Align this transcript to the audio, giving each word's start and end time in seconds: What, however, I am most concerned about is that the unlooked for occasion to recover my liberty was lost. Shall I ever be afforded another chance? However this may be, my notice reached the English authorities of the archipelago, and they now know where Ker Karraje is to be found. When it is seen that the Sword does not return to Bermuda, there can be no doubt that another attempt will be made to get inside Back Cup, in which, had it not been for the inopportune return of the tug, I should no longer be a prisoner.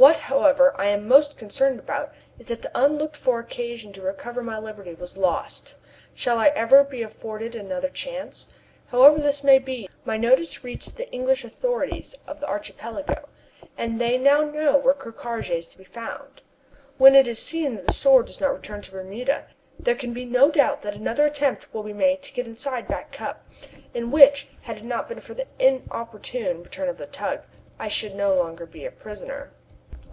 What, 0.00 0.16
however, 0.16 0.74
I 0.78 0.86
am 0.86 1.06
most 1.06 1.36
concerned 1.36 1.78
about 1.78 2.14
is 2.38 2.46
that 2.46 2.62
the 2.62 2.70
unlooked 2.74 3.18
for 3.18 3.38
occasion 3.38 3.92
to 3.92 4.00
recover 4.00 4.42
my 4.42 4.56
liberty 4.58 4.94
was 4.94 5.18
lost. 5.18 5.74
Shall 6.14 6.38
I 6.38 6.46
ever 6.56 6.82
be 6.82 7.02
afforded 7.02 7.54
another 7.54 7.90
chance? 7.90 8.48
However 8.86 9.18
this 9.18 9.44
may 9.44 9.58
be, 9.58 9.90
my 10.06 10.16
notice 10.16 10.64
reached 10.64 10.96
the 10.96 11.12
English 11.12 11.44
authorities 11.44 12.14
of 12.26 12.40
the 12.40 12.48
archipelago, 12.48 13.28
and 13.76 14.00
they 14.00 14.16
now 14.16 14.40
know 14.42 14.78
where 14.78 14.94
Ker 14.94 15.12
Karraje 15.12 15.50
is 15.50 15.66
to 15.66 15.76
be 15.76 15.84
found. 15.84 16.40
When 16.96 17.14
it 17.14 17.28
is 17.28 17.38
seen 17.42 17.74
that 17.74 17.86
the 17.88 17.92
Sword 17.92 18.24
does 18.24 18.40
not 18.40 18.54
return 18.54 18.80
to 18.80 18.90
Bermuda, 18.92 19.48
there 19.78 19.94
can 19.96 20.14
be 20.14 20.24
no 20.24 20.50
doubt 20.50 20.80
that 20.80 20.94
another 20.94 21.26
attempt 21.26 21.74
will 21.74 21.82
be 21.82 21.92
made 21.92 22.22
to 22.22 22.32
get 22.32 22.46
inside 22.46 22.88
Back 22.88 23.12
Cup, 23.12 23.46
in 23.92 24.10
which, 24.10 24.48
had 24.62 24.78
it 24.78 24.84
not 24.84 25.10
been 25.10 25.20
for 25.20 25.34
the 25.34 25.46
inopportune 25.58 26.62
return 26.62 26.88
of 26.88 26.96
the 26.96 27.04
tug, 27.04 27.40
I 27.78 27.88
should 27.88 28.14
no 28.14 28.32
longer 28.34 28.64
be 28.64 28.86
a 28.86 28.90
prisoner. 28.90 29.50